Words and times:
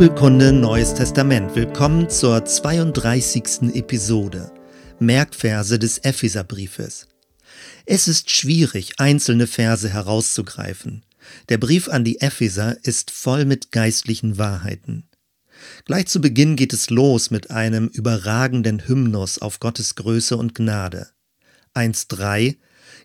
Bibelkunde 0.00 0.50
Neues 0.50 0.94
Testament. 0.94 1.54
Willkommen 1.54 2.08
zur 2.08 2.42
32. 2.42 3.74
Episode. 3.74 4.50
Merkverse 4.98 5.78
des 5.78 5.98
Epheserbriefes. 5.98 7.06
Es 7.84 8.08
ist 8.08 8.30
schwierig, 8.30 8.94
einzelne 8.96 9.46
Verse 9.46 9.86
herauszugreifen. 9.90 11.04
Der 11.50 11.58
Brief 11.58 11.90
an 11.90 12.04
die 12.04 12.18
Epheser 12.22 12.78
ist 12.82 13.10
voll 13.10 13.44
mit 13.44 13.72
geistlichen 13.72 14.38
Wahrheiten. 14.38 15.06
Gleich 15.84 16.06
zu 16.06 16.22
Beginn 16.22 16.56
geht 16.56 16.72
es 16.72 16.88
los 16.88 17.30
mit 17.30 17.50
einem 17.50 17.88
überragenden 17.88 18.88
Hymnus 18.88 19.36
auf 19.36 19.60
Gottes 19.60 19.96
Größe 19.96 20.34
und 20.34 20.54
Gnade. 20.54 21.08
1.3 21.74 22.56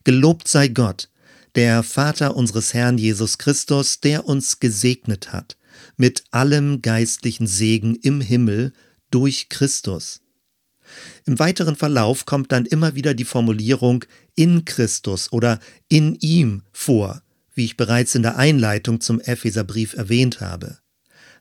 Gelobt 0.06 0.48
sei 0.48 0.70
Gott, 0.70 1.10
der 1.56 1.84
Vater 1.84 2.38
unseres 2.38 2.74
Herrn 2.74 2.98
Jesus 2.98 3.38
Christus, 3.38 4.00
der 4.00 4.26
uns 4.26 4.62
gesegnet 4.62 5.34
hat, 5.34 5.58
mit 5.98 6.24
allem 6.32 6.82
geistlichen 6.82 7.48
Segen 7.48 7.96
im 7.96 8.22
Himmel 8.22 8.74
durch 9.12 9.50
Christus. 9.50 10.22
Im 11.26 11.40
weiteren 11.40 11.76
Verlauf 11.76 12.26
kommt 12.26 12.52
dann 12.52 12.66
immer 12.66 12.96
wieder 12.96 13.14
die 13.14 13.26
Formulierung 13.26 14.06
in 14.36 14.66
Christus 14.66 15.32
oder 15.32 15.60
in 15.90 16.16
ihm 16.16 16.64
vor, 16.72 17.22
wie 17.54 17.66
ich 17.66 17.78
bereits 17.78 18.16
in 18.16 18.22
der 18.22 18.38
Einleitung 18.38 19.02
zum 19.02 19.20
Epheserbrief 19.20 19.94
erwähnt 19.94 20.42
habe. 20.42 20.78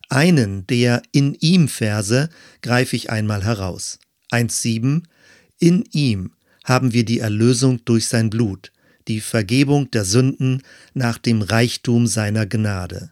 Einen 0.09 0.65
der 0.67 1.01
in 1.11 1.35
ihm 1.35 1.67
Verse 1.67 2.29
greife 2.61 2.95
ich 2.95 3.09
einmal 3.09 3.43
heraus. 3.43 3.99
1.7 4.31 5.03
In 5.59 5.83
ihm 5.91 6.31
haben 6.63 6.93
wir 6.93 7.05
die 7.05 7.19
Erlösung 7.19 7.83
durch 7.85 8.07
sein 8.07 8.29
Blut, 8.29 8.71
die 9.07 9.21
Vergebung 9.21 9.91
der 9.91 10.05
Sünden 10.05 10.63
nach 10.93 11.17
dem 11.17 11.41
Reichtum 11.41 12.07
seiner 12.07 12.45
Gnade. 12.45 13.11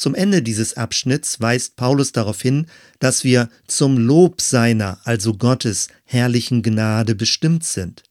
Zum 0.00 0.14
Ende 0.14 0.40
dieses 0.40 0.78
Abschnitts 0.78 1.42
weist 1.42 1.76
Paulus 1.76 2.12
darauf 2.12 2.40
hin, 2.40 2.68
dass 3.00 3.22
wir 3.22 3.50
zum 3.66 3.98
Lob 3.98 4.40
seiner, 4.40 4.98
also 5.04 5.34
Gottes, 5.34 5.88
herrlichen 6.04 6.62
Gnade 6.62 7.14
bestimmt 7.14 7.64
sind. 7.64 8.04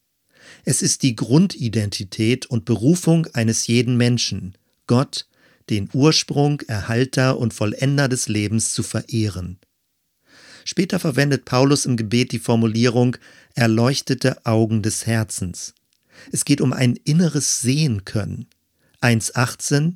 Es 0.65 0.83
ist 0.83 1.01
die 1.01 1.15
Grundidentität 1.15 2.45
und 2.45 2.65
Berufung 2.65 3.25
eines 3.33 3.65
jeden 3.65 3.97
Menschen, 3.97 4.55
Gott, 4.85 5.25
den 5.71 5.89
Ursprung, 5.91 6.61
Erhalter 6.67 7.39
und 7.39 7.55
Vollender 7.55 8.07
des 8.07 8.27
Lebens 8.27 8.71
zu 8.71 8.83
verehren. 8.83 9.57
Später 10.65 10.99
verwendet 10.99 11.45
Paulus 11.45 11.87
im 11.87 11.97
Gebet 11.97 12.33
die 12.33 12.37
Formulierung 12.37 13.17
erleuchtete 13.55 14.45
Augen 14.45 14.83
des 14.83 15.07
Herzens. 15.07 15.73
Es 16.31 16.45
geht 16.45 16.61
um 16.61 16.71
ein 16.71 16.97
inneres 16.97 17.61
Sehen 17.61 18.05
können. 18.05 18.45
1.18 19.01 19.95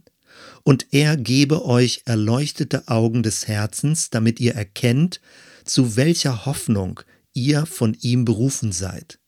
Und 0.63 0.87
er 0.91 1.17
gebe 1.17 1.65
euch 1.65 2.03
erleuchtete 2.05 2.87
Augen 2.87 3.21
des 3.21 3.47
Herzens, 3.47 4.09
damit 4.09 4.39
ihr 4.39 4.55
erkennt, 4.55 5.19
zu 5.65 5.95
welcher 5.95 6.45
Hoffnung 6.45 7.01
ihr 7.33 7.65
von 7.65 7.95
ihm 7.99 8.25
berufen 8.25 8.71
seid. 8.71 9.19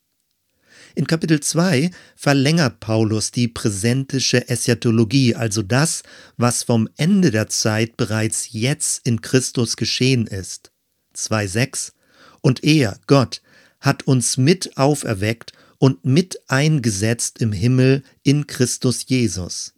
In 0.97 1.07
Kapitel 1.07 1.41
2 1.41 1.91
verlängert 2.15 2.79
Paulus 2.79 3.31
die 3.31 3.49
präsentische 3.49 4.47
Eschatologie, 4.47 5.35
also 5.35 5.61
das, 5.61 6.03
was 6.37 6.63
vom 6.63 6.87
Ende 6.95 7.31
der 7.31 7.49
Zeit 7.49 7.97
bereits 7.97 8.53
jetzt 8.53 9.05
in 9.05 9.19
Christus 9.19 9.75
geschehen 9.75 10.25
ist. 10.25 10.71
2.6 11.13 11.91
Und 12.39 12.63
er, 12.63 12.97
Gott, 13.07 13.41
hat 13.81 14.03
uns 14.03 14.37
mit 14.37 14.77
auferweckt 14.77 15.51
und 15.79 16.05
mit 16.05 16.39
eingesetzt 16.47 17.41
im 17.41 17.51
Himmel 17.51 18.03
in 18.23 18.47
Christus 18.47 19.03
Jesus. 19.05 19.74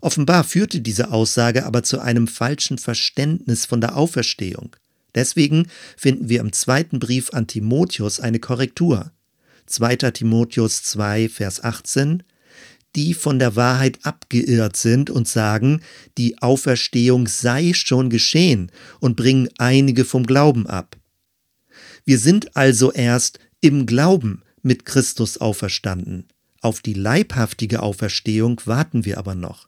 Offenbar 0.00 0.44
führte 0.44 0.80
diese 0.80 1.10
Aussage 1.10 1.66
aber 1.66 1.82
zu 1.82 2.00
einem 2.00 2.28
falschen 2.28 2.78
Verständnis 2.78 3.66
von 3.66 3.80
der 3.80 3.96
Auferstehung. 3.96 4.76
Deswegen 5.14 5.66
finden 5.96 6.28
wir 6.28 6.40
im 6.40 6.52
zweiten 6.52 6.98
Brief 6.98 7.32
an 7.32 7.46
Timotheus 7.46 8.20
eine 8.20 8.38
Korrektur. 8.38 9.12
2. 9.66 9.96
Timotheus 9.96 10.82
2, 10.84 11.28
Vers 11.28 11.62
18, 11.62 12.22
die 12.96 13.14
von 13.14 13.38
der 13.38 13.56
Wahrheit 13.56 13.98
abgeirrt 14.02 14.76
sind 14.76 15.10
und 15.10 15.28
sagen, 15.28 15.82
die 16.16 16.40
Auferstehung 16.40 17.26
sei 17.26 17.72
schon 17.74 18.10
geschehen 18.10 18.70
und 19.00 19.16
bringen 19.16 19.48
einige 19.58 20.04
vom 20.04 20.24
Glauben 20.24 20.66
ab. 20.66 20.96
Wir 22.04 22.18
sind 22.18 22.56
also 22.56 22.92
erst 22.92 23.38
im 23.60 23.86
Glauben 23.86 24.42
mit 24.62 24.84
Christus 24.84 25.38
auferstanden. 25.38 26.28
Auf 26.60 26.80
die 26.80 26.94
leibhaftige 26.94 27.82
Auferstehung 27.82 28.60
warten 28.64 29.04
wir 29.04 29.18
aber 29.18 29.34
noch. 29.34 29.67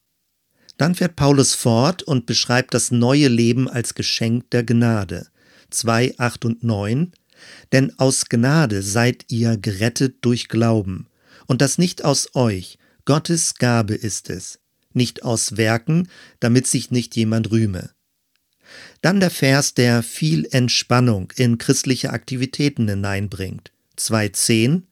Dann 0.80 0.94
fährt 0.94 1.14
Paulus 1.14 1.54
fort 1.54 2.02
und 2.02 2.24
beschreibt 2.24 2.72
das 2.72 2.90
neue 2.90 3.28
Leben 3.28 3.68
als 3.68 3.92
Geschenk 3.92 4.50
der 4.50 4.64
Gnade. 4.64 5.26
2, 5.68 6.14
8 6.16 6.44
und 6.46 6.64
9 6.64 7.12
denn 7.72 7.98
aus 7.98 8.26
Gnade 8.28 8.82
seid 8.82 9.24
ihr 9.28 9.56
gerettet 9.56 10.16
durch 10.22 10.48
Glauben, 10.48 11.06
und 11.46 11.60
das 11.60 11.78
nicht 11.78 12.04
aus 12.04 12.34
euch, 12.34 12.78
Gottes 13.04 13.54
Gabe 13.54 13.94
ist 13.94 14.30
es, 14.30 14.60
nicht 14.92 15.22
aus 15.22 15.56
Werken, 15.56 16.08
damit 16.38 16.66
sich 16.66 16.90
nicht 16.90 17.16
jemand 17.16 17.50
rühme. 17.50 17.90
Dann 19.00 19.20
der 19.20 19.30
Vers, 19.30 19.74
der 19.74 20.02
viel 20.02 20.46
Entspannung 20.50 21.32
in 21.36 21.58
christliche 21.58 22.10
Aktivitäten 22.10 22.88
hineinbringt. 22.88 23.72
2.10 23.98 24.82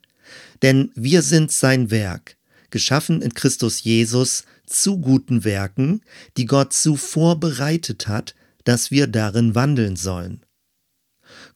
Denn 0.63 0.91
wir 0.95 1.23
sind 1.23 1.53
sein 1.53 1.91
Werk, 1.91 2.37
geschaffen 2.71 3.23
in 3.23 3.35
Christus 3.35 3.85
Jesus 3.85 4.45
zu 4.71 4.99
guten 4.99 5.45
Werken, 5.45 6.03
die 6.37 6.47
Gott 6.47 6.73
zuvor 6.73 7.41
bereitet 7.41 8.09
hat, 8.09 8.35
dass 8.65 8.91
wir 8.91 9.07
darin 9.07 9.55
wandeln 9.55 9.97
sollen. 9.97 10.45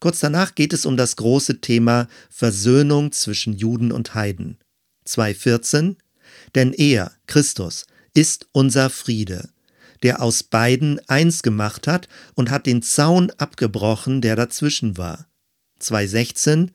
Kurz 0.01 0.21
danach 0.21 0.55
geht 0.55 0.73
es 0.73 0.87
um 0.87 0.97
das 0.97 1.17
große 1.17 1.61
Thema 1.61 2.09
Versöhnung 2.31 3.13
zwischen 3.13 3.55
Juden 3.55 3.93
und 3.93 4.15
Heiden. 4.15 4.59
2.14 5.07 5.97
Denn 6.55 6.73
er, 6.73 7.13
Christus, 7.27 7.87
ist 8.15 8.47
unser 8.53 8.91
Friede, 8.91 9.49
der 10.03 10.23
aus 10.23 10.43
beiden 10.43 11.01
eins 11.09 11.43
gemacht 11.43 11.87
hat 11.87 12.09
und 12.35 12.51
hat 12.51 12.67
den 12.67 12.83
Zaun 12.83 13.31
abgebrochen, 13.39 14.21
der 14.21 14.37
dazwischen 14.37 14.97
war. 14.99 15.27
2.16 15.81 16.71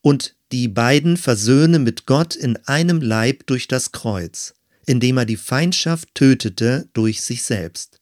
Und 0.00 0.34
die 0.52 0.68
beiden 0.68 1.16
versöhne 1.16 1.78
mit 1.78 2.06
Gott 2.06 2.34
in 2.34 2.56
einem 2.66 3.00
Leib 3.00 3.46
durch 3.46 3.68
das 3.68 3.92
Kreuz, 3.92 4.54
indem 4.86 5.18
er 5.18 5.26
die 5.26 5.36
Feindschaft 5.36 6.14
tötete 6.14 6.88
durch 6.92 7.22
sich 7.22 7.42
selbst. 7.42 8.00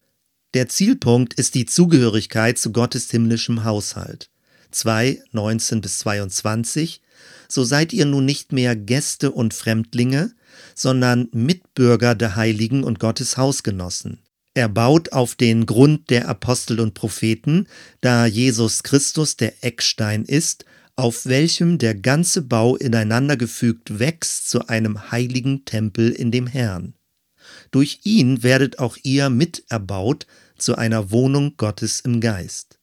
Der 0.54 0.68
Zielpunkt 0.68 1.34
ist 1.34 1.54
die 1.54 1.66
Zugehörigkeit 1.66 2.58
zu 2.58 2.72
Gottes 2.72 3.10
himmlischem 3.10 3.64
Haushalt. 3.64 4.30
2, 4.70 5.22
19 5.32 5.80
bis 5.80 5.98
22, 5.98 7.00
so 7.48 7.64
seid 7.64 7.92
ihr 7.92 8.06
nun 8.06 8.24
nicht 8.24 8.52
mehr 8.52 8.76
Gäste 8.76 9.30
und 9.30 9.54
Fremdlinge, 9.54 10.32
sondern 10.74 11.28
Mitbürger 11.32 12.14
der 12.14 12.36
Heiligen 12.36 12.84
und 12.84 12.98
Gottes 12.98 13.36
Hausgenossen. 13.36 14.20
Er 14.54 14.68
baut 14.68 15.12
auf 15.12 15.34
den 15.34 15.66
Grund 15.66 16.10
der 16.10 16.28
Apostel 16.28 16.80
und 16.80 16.94
Propheten, 16.94 17.68
da 18.00 18.26
Jesus 18.26 18.82
Christus 18.82 19.36
der 19.36 19.64
Eckstein 19.64 20.24
ist, 20.24 20.64
auf 20.98 21.26
welchem 21.26 21.78
der 21.78 21.94
ganze 21.94 22.42
Bau 22.42 22.74
ineinandergefügt 22.74 24.00
wächst 24.00 24.50
zu 24.50 24.66
einem 24.66 25.12
heiligen 25.12 25.64
Tempel 25.64 26.10
in 26.10 26.32
dem 26.32 26.48
Herrn. 26.48 26.94
Durch 27.70 28.00
ihn 28.02 28.42
werdet 28.42 28.80
auch 28.80 28.96
ihr 29.04 29.30
miterbaut 29.30 30.26
zu 30.58 30.74
einer 30.74 31.12
Wohnung 31.12 31.54
Gottes 31.56 32.00
im 32.00 32.20
Geist. 32.20 32.80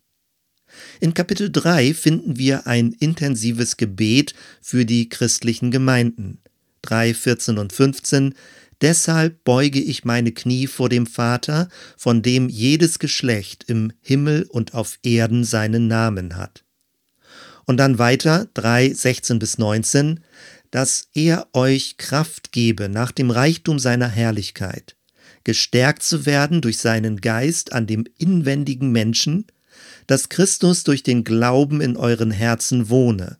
In 1.02 1.14
Kapitel 1.14 1.52
3 1.52 1.94
finden 1.94 2.38
wir 2.38 2.68
ein 2.68 2.94
intensives 2.94 3.76
Gebet 3.76 4.34
für 4.62 4.86
die 4.86 5.10
christlichen 5.10 5.70
Gemeinden. 5.70 6.40
3, 6.84 7.14
14 7.14 7.58
und 7.58 7.74
15 7.74 8.34
Deshalb 8.80 9.44
beuge 9.44 9.82
ich 9.82 10.06
meine 10.06 10.32
Knie 10.32 10.68
vor 10.68 10.88
dem 10.88 11.06
Vater, 11.06 11.68
von 11.98 12.22
dem 12.22 12.48
jedes 12.48 13.00
Geschlecht 13.00 13.66
im 13.68 13.92
Himmel 14.02 14.46
und 14.48 14.74
auf 14.74 15.00
Erden 15.04 15.44
seinen 15.44 15.88
Namen 15.88 16.38
hat. 16.38 16.65
Und 17.66 17.78
dann 17.78 17.98
weiter 17.98 18.48
3, 18.54 18.94
16 18.94 19.40
bis 19.40 19.58
19, 19.58 20.22
dass 20.72 21.08
er 21.14 21.48
euch 21.54 21.98
Kraft 21.98 22.52
gebe 22.52 22.90
nach 22.90 23.12
dem 23.12 23.32
Reichtum 23.32 23.80
seiner 23.80 24.08
Herrlichkeit, 24.08 24.96
gestärkt 25.44 26.04
zu 26.04 26.26
werden 26.26 26.62
durch 26.62 26.78
seinen 26.78 27.22
Geist 27.22 27.74
an 27.74 27.88
dem 27.88 28.06
inwendigen 28.18 28.92
Menschen, 28.92 29.46
dass 30.08 30.30
Christus 30.30 30.84
durch 30.84 31.04
den 31.04 31.24
Glauben 31.24 31.82
in 31.82 31.98
euren 31.98 32.32
Herzen 32.32 32.90
wohne. 32.90 33.38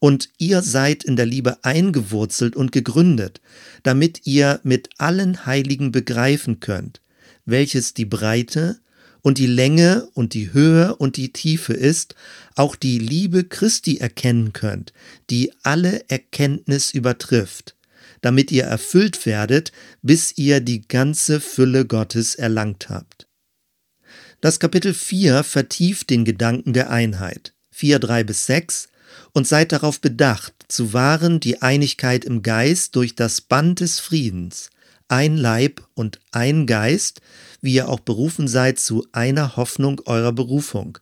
Und 0.00 0.30
ihr 0.38 0.62
seid 0.62 1.04
in 1.04 1.16
der 1.16 1.26
Liebe 1.26 1.58
eingewurzelt 1.64 2.56
und 2.56 2.72
gegründet, 2.72 3.40
damit 3.82 4.26
ihr 4.26 4.60
mit 4.62 4.90
allen 4.98 5.44
Heiligen 5.44 5.92
begreifen 5.92 6.60
könnt, 6.60 7.00
welches 7.44 7.94
die 7.94 8.04
Breite 8.04 8.80
und 9.22 9.38
die 9.38 9.46
Länge 9.46 10.08
und 10.14 10.34
die 10.34 10.52
Höhe 10.52 10.96
und 10.96 11.16
die 11.16 11.32
Tiefe 11.32 11.72
ist, 11.72 12.14
auch 12.54 12.76
die 12.76 12.98
Liebe 12.98 13.44
Christi 13.44 13.98
erkennen 13.98 14.52
könnt, 14.52 14.92
die 15.30 15.52
alle 15.62 16.08
Erkenntnis 16.08 16.92
übertrifft, 16.92 17.76
damit 18.20 18.50
ihr 18.50 18.64
erfüllt 18.64 19.26
werdet, 19.26 19.72
bis 20.02 20.36
ihr 20.36 20.60
die 20.60 20.86
ganze 20.86 21.40
Fülle 21.40 21.86
Gottes 21.86 22.34
erlangt 22.34 22.88
habt. 22.88 23.26
Das 24.40 24.60
Kapitel 24.60 24.94
4 24.94 25.42
vertieft 25.42 26.10
den 26.10 26.24
Gedanken 26.24 26.72
der 26.72 26.90
Einheit. 26.90 27.54
4, 27.72 27.98
3 27.98 28.24
bis 28.24 28.46
6 28.46 28.88
und 29.32 29.46
seid 29.46 29.72
darauf 29.72 30.00
bedacht, 30.00 30.54
zu 30.68 30.92
wahren 30.92 31.40
die 31.40 31.62
Einigkeit 31.62 32.24
im 32.24 32.42
Geist 32.42 32.94
durch 32.96 33.14
das 33.14 33.40
Band 33.40 33.80
des 33.80 34.00
Friedens, 34.00 34.70
ein 35.08 35.36
Leib 35.36 35.82
und 35.94 36.20
ein 36.32 36.66
Geist, 36.66 37.20
wie 37.60 37.74
ihr 37.74 37.88
auch 37.88 38.00
berufen 38.00 38.46
seid 38.46 38.78
zu 38.78 39.06
einer 39.12 39.56
Hoffnung 39.56 40.00
eurer 40.04 40.32
Berufung, 40.32 40.98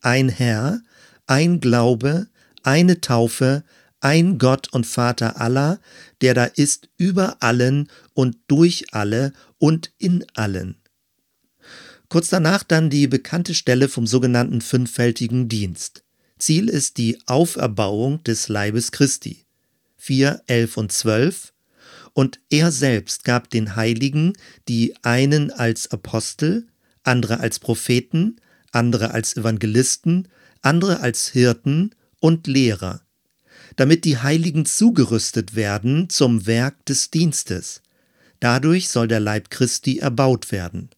ein 0.00 0.28
Herr, 0.28 0.80
ein 1.26 1.60
Glaube, 1.60 2.26
eine 2.62 3.00
Taufe, 3.00 3.64
ein 4.00 4.38
Gott 4.38 4.72
und 4.72 4.86
Vater 4.86 5.40
aller, 5.40 5.78
der 6.22 6.34
da 6.34 6.44
ist 6.44 6.88
über 6.96 7.36
allen 7.40 7.88
und 8.14 8.36
durch 8.48 8.86
alle 8.92 9.32
und 9.58 9.92
in 9.98 10.24
allen. 10.34 10.76
Kurz 12.08 12.28
danach 12.28 12.64
dann 12.64 12.90
die 12.90 13.06
bekannte 13.06 13.54
Stelle 13.54 13.88
vom 13.88 14.06
sogenannten 14.06 14.62
fünffältigen 14.62 15.48
Dienst. 15.48 16.02
Ziel 16.38 16.68
ist 16.68 16.96
die 16.98 17.18
Auferbauung 17.26 18.24
des 18.24 18.48
Leibes 18.48 18.90
Christi. 18.90 19.44
4, 19.98 20.42
11 20.46 20.76
und 20.78 20.90
12. 20.90 21.52
Und 22.12 22.40
er 22.50 22.72
selbst 22.72 23.24
gab 23.24 23.50
den 23.50 23.76
Heiligen 23.76 24.32
die 24.68 24.94
einen 25.02 25.50
als 25.50 25.90
Apostel, 25.90 26.66
andere 27.02 27.40
als 27.40 27.58
Propheten, 27.58 28.36
andere 28.72 29.12
als 29.12 29.36
Evangelisten, 29.36 30.28
andere 30.62 31.00
als 31.00 31.28
Hirten 31.28 31.94
und 32.20 32.46
Lehrer, 32.46 33.02
damit 33.76 34.04
die 34.04 34.18
Heiligen 34.18 34.66
zugerüstet 34.66 35.54
werden 35.54 36.08
zum 36.08 36.46
Werk 36.46 36.84
des 36.86 37.10
Dienstes. 37.10 37.82
Dadurch 38.40 38.88
soll 38.88 39.08
der 39.08 39.20
Leib 39.20 39.50
Christi 39.50 39.98
erbaut 39.98 40.52
werden. 40.52 40.90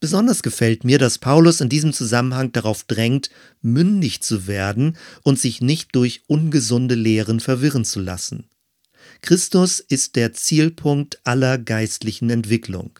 Besonders 0.00 0.42
gefällt 0.42 0.84
mir, 0.84 0.98
dass 0.98 1.18
Paulus 1.18 1.60
in 1.60 1.68
diesem 1.68 1.92
Zusammenhang 1.92 2.52
darauf 2.52 2.84
drängt, 2.84 3.30
mündig 3.62 4.20
zu 4.20 4.46
werden 4.46 4.96
und 5.22 5.40
sich 5.40 5.60
nicht 5.60 5.94
durch 5.96 6.22
ungesunde 6.28 6.94
Lehren 6.94 7.40
verwirren 7.40 7.84
zu 7.84 8.00
lassen. 8.00 8.48
Christus 9.20 9.80
ist 9.80 10.16
der 10.16 10.32
Zielpunkt 10.32 11.20
aller 11.24 11.58
geistlichen 11.58 12.30
Entwicklung. 12.30 12.98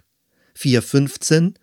4.15 0.57 1.55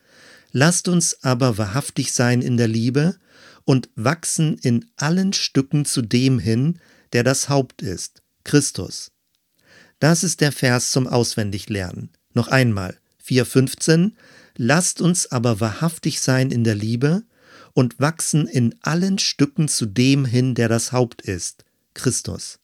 Lasst 0.51 0.87
uns 0.87 1.21
aber 1.23 1.57
wahrhaftig 1.57 2.13
sein 2.13 2.41
in 2.41 2.55
der 2.55 2.69
Liebe 2.69 3.17
und 3.65 3.89
wachsen 3.95 4.57
in 4.57 4.85
allen 4.95 5.33
Stücken 5.33 5.83
zu 5.83 6.01
dem 6.01 6.39
hin, 6.39 6.79
der 7.11 7.23
das 7.23 7.49
Haupt 7.49 7.81
ist, 7.81 8.21
Christus. 8.43 9.11
Das 9.99 10.23
ist 10.23 10.41
der 10.41 10.51
Vers 10.51 10.91
zum 10.91 11.07
Auswendiglernen. 11.07 12.11
Noch 12.33 12.47
einmal. 12.47 12.97
4.15 13.25 14.11
Lasst 14.55 15.01
uns 15.01 15.31
aber 15.31 15.59
wahrhaftig 15.59 16.21
sein 16.21 16.51
in 16.51 16.63
der 16.63 16.75
Liebe 16.75 17.23
und 17.73 17.99
wachsen 17.99 18.47
in 18.47 18.75
allen 18.81 19.17
Stücken 19.17 19.67
zu 19.67 19.85
dem 19.85 20.23
hin, 20.25 20.55
der 20.55 20.69
das 20.69 20.91
Haupt 20.91 21.21
ist, 21.21 21.65
Christus. 21.93 22.59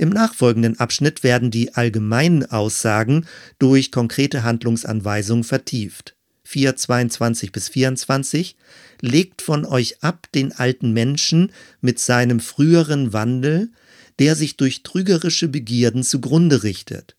Im 0.00 0.08
nachfolgenden 0.08 0.80
Abschnitt 0.80 1.22
werden 1.22 1.50
die 1.50 1.74
allgemeinen 1.74 2.46
Aussagen 2.46 3.26
durch 3.58 3.92
konkrete 3.92 4.44
Handlungsanweisungen 4.44 5.44
vertieft. 5.44 6.16
4, 6.44 6.74
22 6.74 7.52
bis 7.52 7.68
24 7.68 8.56
legt 9.02 9.42
von 9.42 9.66
euch 9.66 10.02
ab 10.02 10.26
den 10.34 10.52
alten 10.52 10.94
Menschen 10.94 11.52
mit 11.82 11.98
seinem 11.98 12.40
früheren 12.40 13.12
Wandel, 13.12 13.72
der 14.18 14.36
sich 14.36 14.56
durch 14.56 14.82
trügerische 14.84 15.48
Begierden 15.48 16.02
zugrunde 16.02 16.62
richtet 16.62 17.14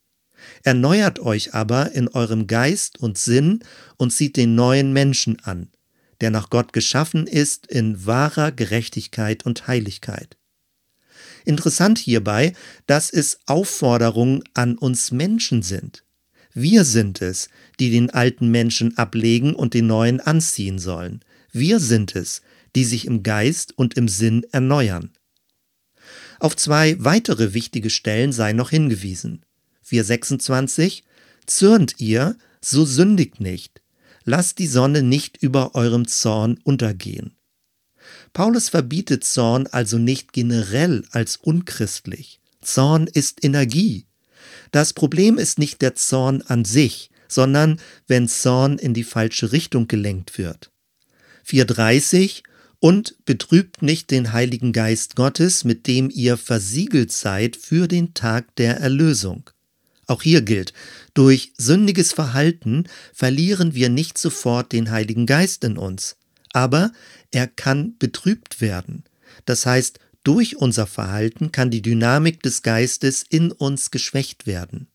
Erneuert 0.63 1.19
euch 1.19 1.53
aber 1.53 1.91
in 1.91 2.07
eurem 2.07 2.47
Geist 2.47 2.99
und 2.99 3.15
Sinn 3.19 3.59
und 3.97 4.11
zieht 4.11 4.37
den 4.37 4.55
neuen 4.55 4.91
Menschen 4.91 5.39
an, 5.43 5.69
der 6.19 6.31
nach 6.31 6.49
Gott 6.49 6.73
geschaffen 6.73 7.27
ist 7.27 7.67
in 7.67 8.07
wahrer 8.07 8.51
Gerechtigkeit 8.51 9.45
und 9.45 9.67
Heiligkeit. 9.67 10.35
Interessant 11.45 11.97
hierbei, 11.97 12.53
dass 12.87 13.09
es 13.09 13.39
Aufforderungen 13.45 14.43
an 14.53 14.77
uns 14.77 15.11
Menschen 15.11 15.61
sind. 15.61 16.03
Wir 16.53 16.83
sind 16.83 17.21
es, 17.21 17.49
die 17.79 17.91
den 17.91 18.09
alten 18.09 18.49
Menschen 18.49 18.97
ablegen 18.97 19.55
und 19.55 19.73
den 19.73 19.87
neuen 19.87 20.19
anziehen 20.19 20.79
sollen. 20.79 21.21
Wir 21.51 21.79
sind 21.79 22.15
es, 22.15 22.41
die 22.75 22.83
sich 22.83 23.05
im 23.05 23.23
Geist 23.23 23.77
und 23.77 23.95
im 23.95 24.07
Sinn 24.07 24.45
erneuern. 24.51 25.11
Auf 26.39 26.55
zwei 26.55 26.95
weitere 26.99 27.53
wichtige 27.53 27.89
Stellen 27.89 28.31
sei 28.31 28.53
noch 28.53 28.69
hingewiesen. 28.69 29.45
426 29.83 31.03
Zürnt 31.45 31.95
ihr, 31.99 32.37
so 32.61 32.85
sündigt 32.85 33.39
nicht. 33.39 33.81
Lasst 34.23 34.59
die 34.59 34.67
Sonne 34.67 35.01
nicht 35.03 35.37
über 35.37 35.75
eurem 35.75 36.07
Zorn 36.07 36.59
untergehen. 36.63 37.35
Paulus 38.33 38.69
verbietet 38.69 39.23
Zorn 39.23 39.67
also 39.67 39.97
nicht 39.97 40.33
generell 40.33 41.03
als 41.11 41.37
unchristlich. 41.37 42.39
Zorn 42.61 43.07
ist 43.07 43.43
Energie. 43.43 44.05
Das 44.71 44.93
Problem 44.93 45.37
ist 45.37 45.59
nicht 45.59 45.81
der 45.81 45.95
Zorn 45.95 46.41
an 46.43 46.63
sich, 46.63 47.09
sondern 47.27 47.79
wenn 48.07 48.27
Zorn 48.27 48.77
in 48.77 48.93
die 48.93 49.03
falsche 49.03 49.51
Richtung 49.51 49.87
gelenkt 49.87 50.37
wird. 50.37 50.71
430 51.43 52.43
und 52.79 53.15
betrübt 53.25 53.81
nicht 53.81 54.11
den 54.11 54.33
Heiligen 54.33 54.73
Geist 54.73 55.15
Gottes, 55.15 55.63
mit 55.63 55.87
dem 55.87 56.09
ihr 56.09 56.37
versiegelt 56.37 57.11
seid 57.11 57.55
für 57.55 57.87
den 57.87 58.13
Tag 58.13 58.55
der 58.55 58.77
Erlösung. 58.77 59.49
Auch 60.07 60.23
hier 60.23 60.41
gilt, 60.41 60.73
durch 61.13 61.53
sündiges 61.57 62.11
Verhalten 62.11 62.85
verlieren 63.13 63.75
wir 63.75 63.89
nicht 63.89 64.17
sofort 64.17 64.71
den 64.71 64.91
Heiligen 64.91 65.25
Geist 65.25 65.63
in 65.63 65.77
uns, 65.77 66.17
aber 66.53 66.91
er 67.31 67.47
kann 67.47 67.97
betrübt 67.97 68.61
werden. 68.61 69.03
Das 69.45 69.65
heißt, 69.65 69.99
durch 70.23 70.57
unser 70.57 70.85
Verhalten 70.85 71.51
kann 71.51 71.71
die 71.71 71.81
Dynamik 71.81 72.43
des 72.43 72.61
Geistes 72.61 73.23
in 73.27 73.51
uns 73.51 73.91
geschwächt 73.91 74.45
werden. 74.45 74.87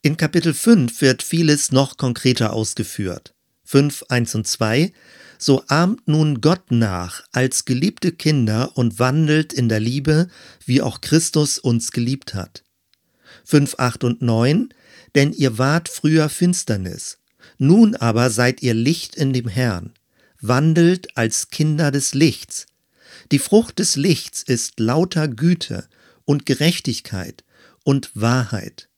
In 0.00 0.16
Kapitel 0.16 0.54
5 0.54 1.00
wird 1.00 1.22
vieles 1.22 1.72
noch 1.72 1.96
konkreter 1.96 2.52
ausgeführt. 2.52 3.34
5, 3.64 4.04
1 4.08 4.34
und 4.34 4.46
2 4.46 4.92
So 5.38 5.64
ahmt 5.68 6.06
nun 6.08 6.40
Gott 6.40 6.70
nach 6.70 7.24
als 7.32 7.64
geliebte 7.64 8.12
Kinder 8.12 8.76
und 8.76 8.98
wandelt 8.98 9.52
in 9.52 9.68
der 9.68 9.80
Liebe, 9.80 10.28
wie 10.64 10.82
auch 10.82 11.00
Christus 11.00 11.58
uns 11.58 11.92
geliebt 11.92 12.34
hat. 12.34 12.64
5, 13.44 13.76
8 13.78 14.04
und 14.04 14.22
9, 14.22 14.68
denn 15.14 15.32
ihr 15.32 15.58
wart 15.58 15.88
früher 15.88 16.28
Finsternis, 16.28 17.18
nun 17.58 17.96
aber 17.96 18.30
seid 18.30 18.62
ihr 18.62 18.74
Licht 18.74 19.16
in 19.16 19.32
dem 19.32 19.48
Herrn, 19.48 19.92
wandelt 20.42 21.16
als 21.16 21.48
Kinder 21.48 21.90
des 21.90 22.12
Lichts. 22.14 22.66
Die 23.30 23.38
Frucht 23.38 23.78
des 23.78 23.96
Lichts 23.96 24.42
ist 24.42 24.78
lauter 24.78 25.28
Güte 25.28 25.88
und 26.24 26.44
Gerechtigkeit 26.44 27.44
und 27.84 28.10
Wahrheit. 28.14 28.88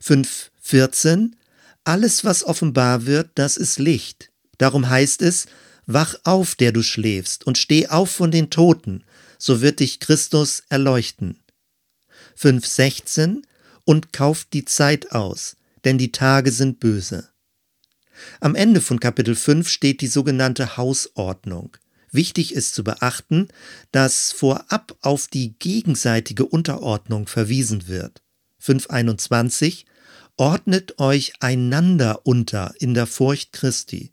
5, 0.00 0.50
14, 0.60 1.36
alles, 1.84 2.24
was 2.24 2.44
offenbar 2.44 3.06
wird, 3.06 3.30
das 3.36 3.56
ist 3.56 3.78
Licht. 3.78 4.30
Darum 4.58 4.90
heißt 4.90 5.22
es, 5.22 5.46
Wach 5.86 6.14
auf, 6.24 6.54
der 6.54 6.70
du 6.70 6.82
schläfst, 6.82 7.46
und 7.46 7.58
steh 7.58 7.88
auf 7.88 8.10
von 8.10 8.30
den 8.30 8.50
Toten, 8.50 9.02
so 9.38 9.60
wird 9.60 9.80
dich 9.80 9.98
Christus 9.98 10.62
erleuchten. 10.68 11.40
5,16 12.38 13.42
und 13.84 14.12
kauft 14.12 14.52
die 14.52 14.64
Zeit 14.64 15.12
aus, 15.12 15.56
denn 15.84 15.98
die 15.98 16.12
Tage 16.12 16.52
sind 16.52 16.78
böse. 16.78 17.29
Am 18.40 18.54
Ende 18.54 18.80
von 18.80 19.00
Kapitel 19.00 19.34
5 19.34 19.68
steht 19.68 20.00
die 20.00 20.06
sogenannte 20.06 20.76
Hausordnung. 20.76 21.76
Wichtig 22.12 22.54
ist 22.54 22.74
zu 22.74 22.82
beachten, 22.82 23.48
dass 23.92 24.32
vorab 24.32 24.96
auf 25.00 25.28
die 25.28 25.54
gegenseitige 25.58 26.44
Unterordnung 26.44 27.26
verwiesen 27.26 27.88
wird. 27.88 28.22
521 28.58 29.86
Ordnet 30.36 30.98
euch 30.98 31.34
einander 31.40 32.26
unter 32.26 32.74
in 32.78 32.94
der 32.94 33.06
Furcht 33.06 33.52
Christi. 33.52 34.12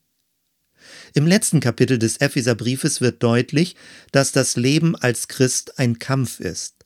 Im 1.14 1.26
letzten 1.26 1.60
Kapitel 1.60 1.98
des 1.98 2.18
Epheserbriefes 2.18 3.02
wird 3.02 3.24
deutlich, 3.24 3.76
dass 4.12 4.32
das 4.32 4.56
Leben 4.56 4.96
als 4.96 5.28
Christ 5.28 5.80
ein 5.80 6.00
Kampf 6.00 6.40
ist. 6.40 6.86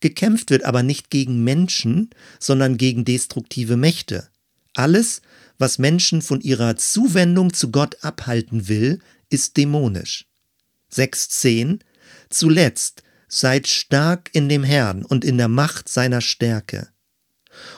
Gekämpft 0.00 0.50
wird 0.50 0.64
aber 0.64 0.82
nicht 0.82 1.10
gegen 1.10 1.42
Menschen, 1.42 2.10
sondern 2.38 2.76
gegen 2.76 3.04
destruktive 3.04 3.76
Mächte. 3.76 4.28
Alles, 4.76 5.22
was 5.56 5.78
Menschen 5.78 6.20
von 6.20 6.42
ihrer 6.42 6.76
Zuwendung 6.76 7.54
zu 7.54 7.70
Gott 7.70 8.04
abhalten 8.04 8.68
will, 8.68 9.00
ist 9.30 9.56
dämonisch. 9.56 10.26
6.10 10.92 11.80
Zuletzt 12.28 13.02
seid 13.26 13.68
stark 13.68 14.28
in 14.34 14.50
dem 14.50 14.64
Herrn 14.64 15.02
und 15.02 15.24
in 15.24 15.38
der 15.38 15.48
Macht 15.48 15.88
seiner 15.88 16.20
Stärke. 16.20 16.88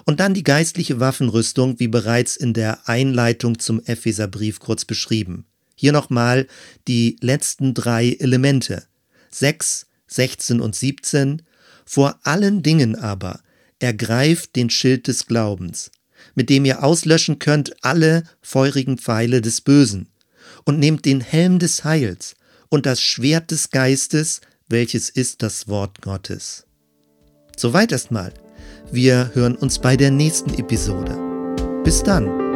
Und 0.04 0.18
dann 0.18 0.34
die 0.34 0.42
geistliche 0.42 0.98
Waffenrüstung, 0.98 1.78
wie 1.78 1.86
bereits 1.86 2.36
in 2.36 2.52
der 2.52 2.88
Einleitung 2.88 3.60
zum 3.60 3.80
Epheserbrief 3.84 4.58
kurz 4.58 4.84
beschrieben. 4.84 5.46
Hier 5.76 5.92
nochmal 5.92 6.48
die 6.88 7.16
letzten 7.20 7.74
drei 7.74 8.16
Elemente. 8.18 8.88
6, 9.30 9.86
16 10.08 10.60
und 10.60 10.74
17 10.74 11.42
vor 11.84 12.18
allen 12.24 12.64
Dingen 12.64 12.96
aber 12.96 13.40
ergreift 13.78 14.56
den 14.56 14.68
Schild 14.68 15.06
des 15.06 15.26
Glaubens, 15.26 15.92
mit 16.38 16.50
dem 16.50 16.64
ihr 16.64 16.84
auslöschen 16.84 17.40
könnt 17.40 17.84
alle 17.84 18.22
feurigen 18.42 18.96
Pfeile 18.96 19.40
des 19.40 19.60
Bösen, 19.60 20.06
und 20.64 20.78
nehmt 20.78 21.04
den 21.04 21.20
Helm 21.20 21.58
des 21.58 21.82
Heils 21.82 22.36
und 22.68 22.86
das 22.86 23.02
Schwert 23.02 23.50
des 23.50 23.70
Geistes, 23.70 24.40
welches 24.68 25.10
ist 25.10 25.42
das 25.42 25.66
Wort 25.66 26.00
Gottes. 26.00 26.64
Soweit 27.56 27.90
erstmal. 27.90 28.32
Wir 28.92 29.32
hören 29.34 29.56
uns 29.56 29.80
bei 29.80 29.96
der 29.96 30.12
nächsten 30.12 30.54
Episode. 30.54 31.18
Bis 31.82 32.04
dann. 32.04 32.47